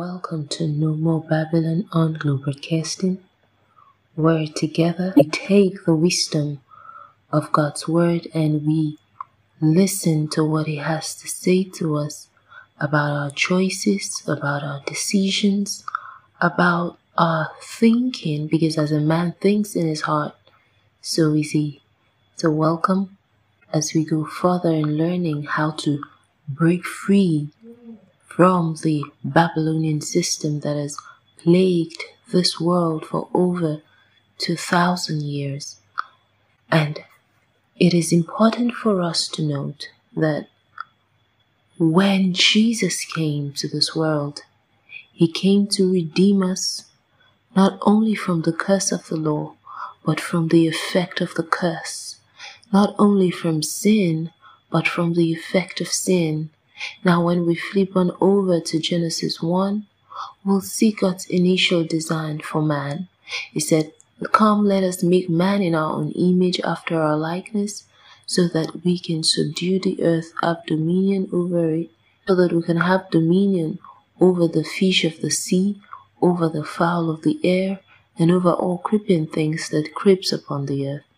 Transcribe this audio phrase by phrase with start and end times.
[0.00, 3.18] Welcome to No More Babylon on Broadcasting,
[4.14, 6.62] where together we take the wisdom
[7.30, 8.96] of God's Word and we
[9.60, 12.28] listen to what He has to say to us
[12.80, 15.84] about our choices, about our decisions,
[16.40, 20.34] about our thinking, because as a man thinks in his heart,
[21.02, 21.82] so is he.
[22.36, 23.18] So, welcome
[23.70, 26.02] as we go further in learning how to
[26.48, 27.50] break free
[28.30, 30.96] from the Babylonian system that has
[31.42, 32.02] plagued
[32.32, 33.82] this world for over
[34.38, 35.80] 2,000 years.
[36.70, 37.00] And
[37.76, 40.46] it is important for us to note that
[41.76, 44.42] when Jesus came to this world,
[45.12, 46.84] he came to redeem us
[47.56, 49.54] not only from the curse of the law,
[50.06, 52.16] but from the effect of the curse,
[52.72, 54.30] not only from sin,
[54.70, 56.50] but from the effect of sin
[57.04, 59.86] now, when we flip on over to Genesis 1,
[60.44, 63.08] we'll see God's initial design for man.
[63.52, 63.92] He said,
[64.32, 67.84] Come, let us make man in our own image after our likeness,
[68.26, 71.90] so that we can subdue the earth, have dominion over it,
[72.26, 73.78] so that we can have dominion
[74.20, 75.80] over the fish of the sea,
[76.20, 77.80] over the fowl of the air,
[78.18, 81.09] and over all creeping things that creeps upon the earth.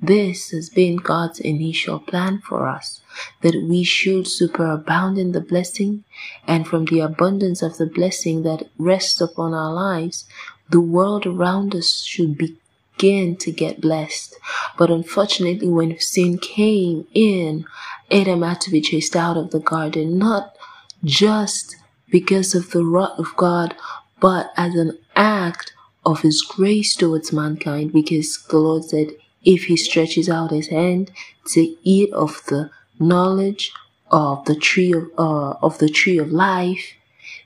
[0.00, 3.00] This has been God's initial plan for us,
[3.42, 6.04] that we should superabound in the blessing,
[6.46, 10.24] and from the abundance of the blessing that rests upon our lives,
[10.70, 14.36] the world around us should begin to get blessed.
[14.76, 17.64] But unfortunately, when sin came in,
[18.10, 20.54] Adam had to be chased out of the garden, not
[21.02, 21.74] just
[22.08, 23.74] because of the wrath of God,
[24.20, 25.72] but as an act
[26.06, 29.10] of his grace towards mankind, because the Lord said,
[29.44, 31.10] if he stretches out his hand
[31.46, 33.72] to eat of the knowledge
[34.10, 36.94] of the tree of uh, of the tree of life,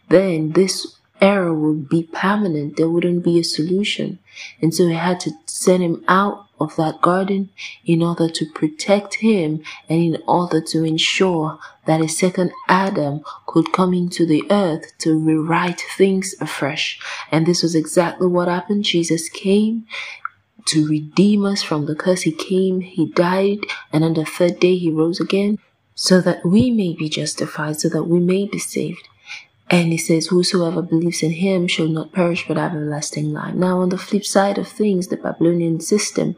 [0.08, 2.76] then this error would be permanent.
[2.76, 4.18] There wouldn't be a solution,
[4.60, 7.50] and so he had to send him out of that garden
[7.84, 13.72] in order to protect him and in order to ensure that a second Adam could
[13.72, 17.00] come into the earth to rewrite things afresh.
[17.32, 18.84] And this was exactly what happened.
[18.84, 19.86] Jesus came
[20.66, 22.22] to redeem us from the curse.
[22.22, 23.60] He came, He died,
[23.92, 25.58] and on the third day He rose again
[25.94, 29.08] so that we may be justified, so that we may be saved.
[29.70, 33.54] And He says, Whosoever believes in Him shall not perish but have everlasting life.
[33.54, 36.36] Now, on the flip side of things, the Babylonian system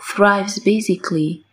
[0.00, 1.44] thrives basically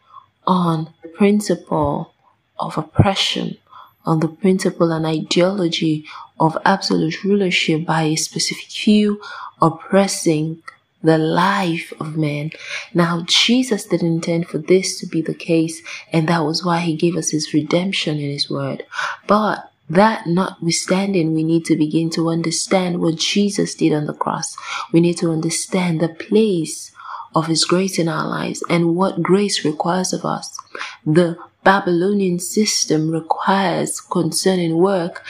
[0.48, 2.14] on the principle
[2.60, 3.58] of oppression,
[4.06, 6.06] on the principle and ideology
[6.40, 9.22] of absolute rulership by a specific few
[9.62, 10.62] oppressing
[11.02, 12.52] the life of man.
[12.94, 16.96] Now, Jesus didn't intend for this to be the case, and that was why he
[16.96, 18.86] gave us his redemption in his word.
[19.28, 24.56] But that notwithstanding, we need to begin to understand what Jesus did on the cross.
[24.92, 26.92] We need to understand the place
[27.36, 30.58] of his grace in our lives and what grace requires of us.
[31.06, 35.24] The Babylonian system requires concerning work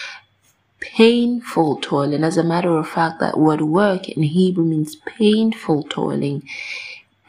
[0.80, 2.24] painful toiling.
[2.24, 6.48] As a matter of fact, that word work in Hebrew means painful toiling.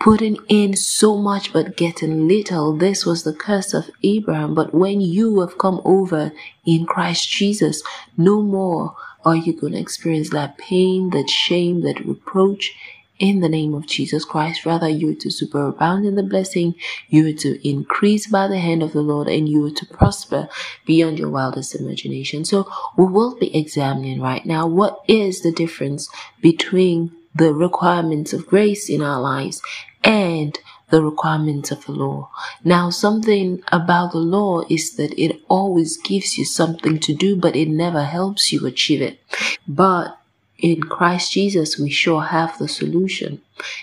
[0.00, 2.76] Putting in so much but getting little.
[2.76, 4.54] This was the curse of Abraham.
[4.54, 6.32] But when you have come over
[6.64, 7.82] in Christ Jesus,
[8.16, 12.74] no more are you going to experience that pain, that shame, that reproach
[13.20, 14.66] in the name of Jesus Christ.
[14.66, 16.74] Rather, you are to superabound in the blessing,
[17.08, 20.48] you are to increase by the hand of the Lord, and you are to prosper
[20.86, 22.44] beyond your wildest imagination.
[22.44, 26.08] So, we will be examining right now what is the difference
[26.40, 29.62] between the requirements of grace in our lives
[30.02, 30.58] and
[30.88, 32.30] the requirements of the law.
[32.64, 37.54] Now, something about the law is that it always gives you something to do, but
[37.54, 39.20] it never helps you achieve it.
[39.68, 40.19] But
[40.62, 43.42] in Christ Jesus, we sure have the solution.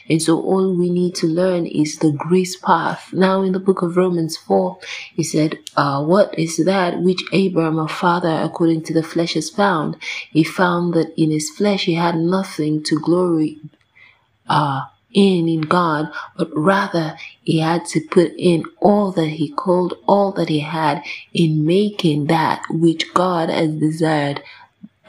[0.10, 3.14] And so all we need to learn is the grace path.
[3.14, 4.78] Now in the book of Romans 4,
[5.16, 9.50] he said, uh, what is that which Abraham, our father, according to the flesh has
[9.50, 9.98] found?
[10.32, 13.60] He found that in his flesh he had nothing to glory,
[14.50, 19.96] uh, in in God, but rather he had to put in all that he called,
[20.08, 21.04] all that he had
[21.34, 24.44] in making that which God has desired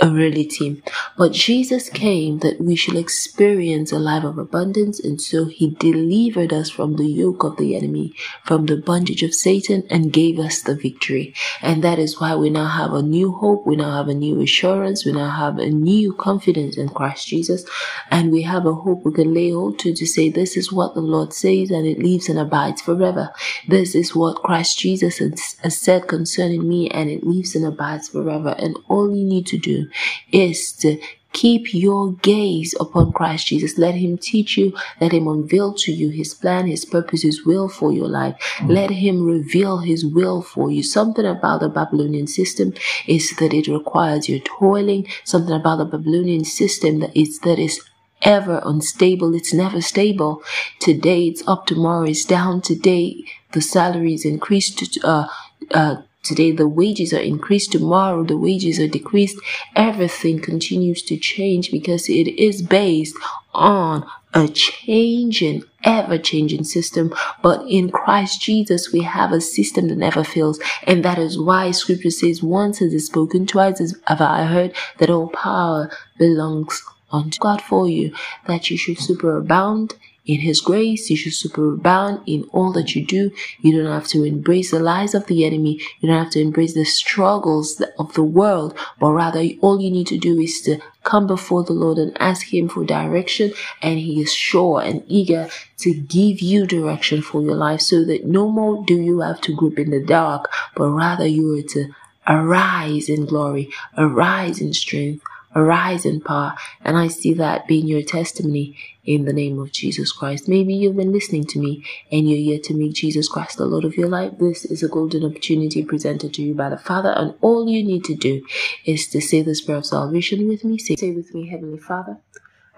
[0.01, 0.83] a reality.
[1.19, 6.53] But Jesus came that we should experience a life of abundance, and so he delivered
[6.53, 10.63] us from the yoke of the enemy, from the bondage of Satan, and gave us
[10.63, 11.35] the victory.
[11.61, 14.41] And that is why we now have a new hope, we now have a new
[14.41, 17.65] assurance, we now have a new confidence in Christ Jesus,
[18.13, 20.95] and we have a hope we can lay hold to to say, This is what
[20.95, 23.33] the Lord says, and it lives and abides forever.
[23.67, 28.55] This is what Christ Jesus has said concerning me, and it lives and abides forever.
[28.57, 29.89] And all you need to do
[30.31, 31.01] is to
[31.39, 33.79] Keep your gaze upon Christ Jesus.
[33.79, 34.77] Let Him teach you.
[35.01, 38.35] Let Him unveil to you His plan, His purpose, His will for your life.
[38.67, 40.83] Let Him reveal His will for you.
[40.83, 42.75] Something about the Babylonian system
[43.07, 45.07] is that it requires your toiling.
[45.23, 47.81] Something about the Babylonian system that is that is
[48.23, 49.33] ever unstable.
[49.33, 50.43] It's never stable.
[50.81, 52.63] Today it's up, tomorrow it's down.
[52.63, 54.99] Today the salary is increased.
[55.05, 55.29] Uh,
[55.71, 59.39] uh, Today the wages are increased, tomorrow the wages are decreased.
[59.77, 63.17] Everything continues to change because it is based
[63.55, 64.05] on
[64.35, 67.15] a changing, ever changing system.
[67.43, 70.61] But in Christ Jesus, we have a system that never fails.
[70.83, 74.75] And that is why scripture says, once has it spoken, twice as have I heard
[74.99, 78.15] that all power belongs unto God for you,
[78.47, 79.95] that you should superabound
[80.29, 83.31] in His grace, you should superabound in all that you do.
[83.61, 85.81] You don't have to embrace the lies of the enemy.
[85.99, 90.07] You don't have to embrace the struggles of the world, but rather all you need
[90.09, 93.55] to do is to come before the Lord and ask Him for direction.
[93.81, 95.49] And He is sure and eager
[95.79, 99.57] to give you direction for your life so that no more do you have to
[99.57, 101.95] grip in the dark, but rather you are to
[102.27, 105.25] arise in glory, arise in strength,
[105.57, 106.55] arise in power.
[106.85, 108.77] And I see that being your testimony
[109.09, 110.49] in the name of Jesus Christ.
[110.49, 111.83] Maybe you've been listening to me
[112.13, 114.35] and you're yet to make Jesus Christ the Lord of your life.
[114.39, 118.05] This is a golden opportunity presented to you by the Father, and all you need
[118.05, 118.45] to do
[118.85, 120.77] is to say this prayer of salvation with me.
[120.77, 122.19] Say, say with me, Heavenly Father,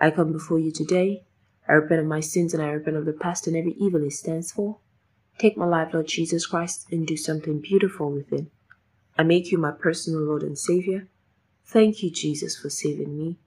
[0.00, 1.24] I come before you today.
[1.68, 4.12] I repent of my sins and I repent of the past and every evil it
[4.12, 4.78] stands for.
[5.36, 8.46] Take my life, Lord Jesus Christ, and do something beautiful with it.
[9.18, 11.08] I make you my personal Lord and Savior.
[11.66, 13.38] Thank you, Jesus, for saving me.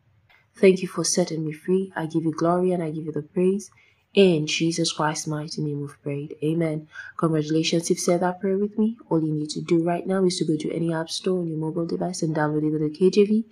[0.55, 1.91] Thank you for setting me free.
[1.95, 3.71] I give you glory and I give you the praise.
[4.13, 6.35] In Jesus Christ's mighty name we've prayed.
[6.44, 6.88] Amen.
[7.17, 8.97] Congratulations, If you've said that prayer with me.
[9.09, 11.47] All you need to do right now is to go to any app store on
[11.47, 13.45] your mobile device and download either the KJV,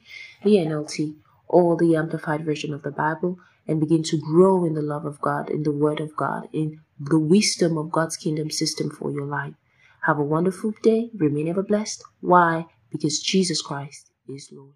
[0.44, 1.16] the NLT,
[1.48, 5.20] or the Amplified version of the Bible and begin to grow in the love of
[5.22, 9.26] God, in the Word of God, in the wisdom of God's kingdom system for your
[9.26, 9.56] life.
[10.04, 11.10] Have a wonderful day.
[11.16, 12.04] Remain ever blessed.
[12.22, 12.68] Why?
[12.92, 14.70] Because Jesus Christ is Lord.